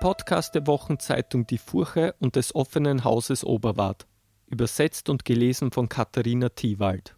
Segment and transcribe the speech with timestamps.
[0.00, 4.06] Podcast der Wochenzeitung Die Furche und des offenen Hauses Oberwart.
[4.46, 7.14] Übersetzt und gelesen von Katharina Thiewald.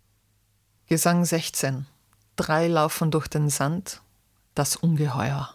[0.87, 1.87] Gesang 16.
[2.37, 4.03] Drei laufen durch den Sand.
[4.54, 5.54] Das Ungeheuer.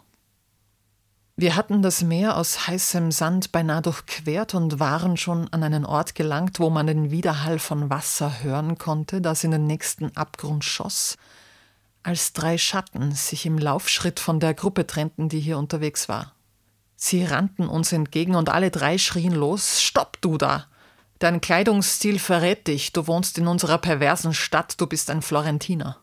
[1.35, 6.15] Wir hatten das Meer aus heißem Sand beinahe durchquert und waren schon an einen Ort
[6.15, 11.17] gelangt, wo man den Widerhall von Wasser hören konnte, das in den nächsten Abgrund schoss,
[12.03, 16.33] als drei Schatten sich im Laufschritt von der Gruppe trennten, die hier unterwegs war.
[16.95, 20.67] Sie rannten uns entgegen und alle drei schrien los: Stopp, du da!
[21.19, 25.97] Dein Kleidungsstil verrät dich, du wohnst in unserer perversen Stadt, du bist ein Florentiner.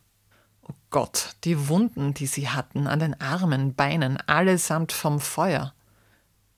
[0.62, 5.74] Oh Gott, die Wunden, die sie hatten an den Armen, Beinen, allesamt vom Feuer.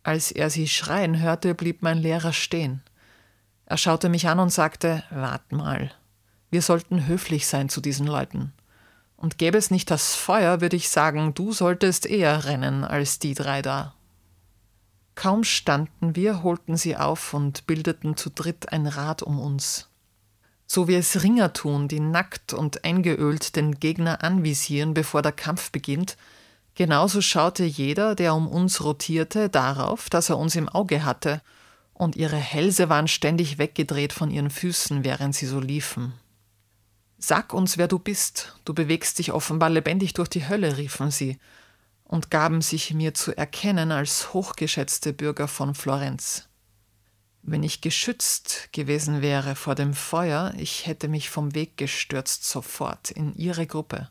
[0.03, 2.83] Als er sie schreien hörte, blieb mein Lehrer stehen.
[3.65, 5.91] Er schaute mich an und sagte: Wart mal,
[6.51, 8.53] wir sollten höflich sein zu diesen Leuten.
[9.21, 13.35] Und gäbe es nicht das Feuer, würde ich sagen, du solltest eher rennen als die
[13.35, 13.95] drei da.
[15.15, 19.91] Kaum standen wir, holten sie auf und bildeten zu dritt ein Rad um uns.
[20.67, 25.71] So wie es Ringer tun, die nackt und eingeölt den Gegner anvisieren, bevor der Kampf
[25.71, 26.17] beginnt,
[26.75, 31.43] genauso schaute jeder, der um uns rotierte, darauf, dass er uns im Auge hatte,
[31.93, 36.15] und ihre Hälse waren ständig weggedreht von ihren Füßen, während sie so liefen.
[37.23, 41.39] Sag uns, wer du bist, du bewegst dich offenbar lebendig durch die Hölle, riefen sie,
[42.03, 46.49] und gaben sich mir zu erkennen als hochgeschätzte Bürger von Florenz.
[47.43, 53.11] Wenn ich geschützt gewesen wäre vor dem Feuer, ich hätte mich vom Weg gestürzt sofort
[53.11, 54.09] in ihre Gruppe.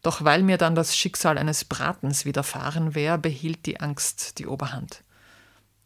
[0.00, 5.04] Doch weil mir dann das Schicksal eines Bratens widerfahren wäre, behielt die Angst die Oberhand.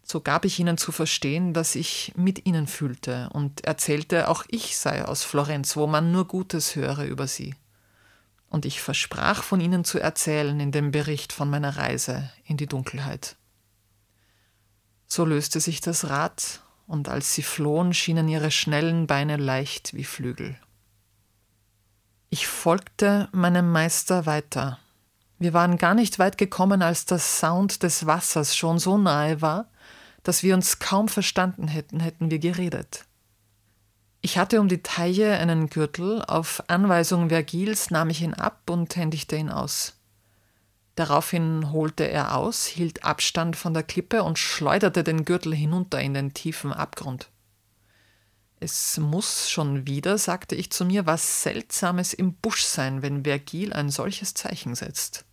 [0.07, 4.77] So gab ich ihnen zu verstehen, dass ich mit ihnen fühlte und erzählte, auch ich
[4.77, 7.55] sei aus Florenz, wo man nur Gutes höre über sie.
[8.51, 12.67] Und ich versprach von ihnen zu erzählen in dem Bericht von meiner Reise in die
[12.67, 13.37] Dunkelheit.
[15.07, 20.05] So löste sich das Rad, und als sie flohen, schienen ihre schnellen Beine leicht wie
[20.05, 20.57] Flügel.
[22.29, 24.79] Ich folgte meinem Meister weiter.
[25.39, 29.71] Wir waren gar nicht weit gekommen, als der Sound des Wassers schon so nahe war,
[30.25, 33.05] dass wir uns kaum verstanden hätten, hätten wir geredet.
[34.21, 38.97] Ich hatte um die Taille einen Gürtel, auf Anweisung Vergils nahm ich ihn ab und
[38.97, 40.01] händigte ihn aus.
[40.95, 46.15] Daraufhin holte er aus, hielt Abstand von der Klippe und schleuderte den Gürtel hinunter in
[46.15, 47.29] den tiefen Abgrund.
[48.61, 53.75] Es muss schon wieder, sagte ich zu mir, was Seltsames im Busch sein, wenn Vergil
[53.75, 55.27] ein solches Zeichen setzt.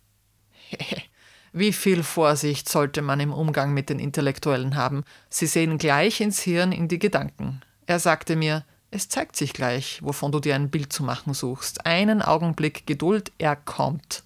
[1.52, 5.04] Wie viel Vorsicht sollte man im Umgang mit den Intellektuellen haben?
[5.28, 7.60] Sie sehen gleich ins Hirn in die Gedanken.
[7.84, 11.84] Er sagte mir, es zeigt sich gleich, wovon du dir ein Bild zu machen suchst.
[11.84, 14.22] Einen Augenblick Geduld, er kommt.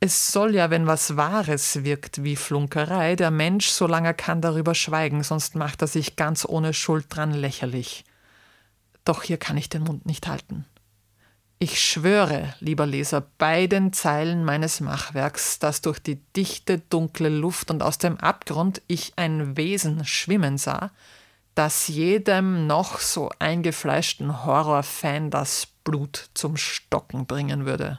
[0.00, 4.74] Es soll ja, wenn was Wahres wirkt wie Flunkerei, der Mensch, solange er kann, darüber
[4.74, 8.04] schweigen, sonst macht er sich ganz ohne Schuld dran lächerlich.
[9.04, 10.66] Doch hier kann ich den Mund nicht halten.
[11.60, 17.72] Ich schwöre, lieber Leser, bei den Zeilen meines Machwerks, dass durch die dichte, dunkle Luft
[17.72, 20.92] und aus dem Abgrund ich ein Wesen schwimmen sah,
[21.56, 27.98] das jedem noch so eingefleischten Horrorfan das Blut zum Stocken bringen würde.